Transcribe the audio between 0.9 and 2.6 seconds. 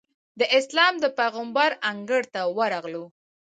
د پېغمبر انګړ ته